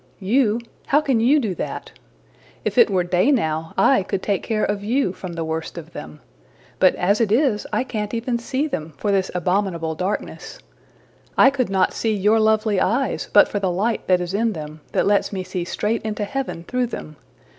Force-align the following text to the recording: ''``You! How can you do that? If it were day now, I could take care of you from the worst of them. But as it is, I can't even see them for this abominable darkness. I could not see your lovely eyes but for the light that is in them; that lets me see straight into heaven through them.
''``You! 0.19 0.59
How 0.87 0.99
can 0.99 1.19
you 1.19 1.39
do 1.39 1.53
that? 1.53 1.91
If 2.65 2.79
it 2.79 2.89
were 2.89 3.03
day 3.03 3.29
now, 3.29 3.75
I 3.77 4.01
could 4.01 4.23
take 4.23 4.41
care 4.41 4.63
of 4.63 4.83
you 4.83 5.13
from 5.13 5.33
the 5.33 5.45
worst 5.45 5.77
of 5.77 5.93
them. 5.93 6.21
But 6.79 6.95
as 6.95 7.21
it 7.21 7.31
is, 7.31 7.67
I 7.71 7.83
can't 7.83 8.11
even 8.11 8.39
see 8.39 8.65
them 8.65 8.93
for 8.97 9.11
this 9.11 9.29
abominable 9.35 9.93
darkness. 9.93 10.57
I 11.37 11.51
could 11.51 11.69
not 11.69 11.93
see 11.93 12.15
your 12.15 12.39
lovely 12.39 12.79
eyes 12.81 13.29
but 13.31 13.47
for 13.47 13.59
the 13.59 13.69
light 13.69 14.07
that 14.07 14.21
is 14.21 14.33
in 14.33 14.53
them; 14.53 14.81
that 14.93 15.05
lets 15.05 15.31
me 15.31 15.43
see 15.43 15.65
straight 15.65 16.01
into 16.01 16.23
heaven 16.23 16.63
through 16.63 16.87
them. 16.87 17.17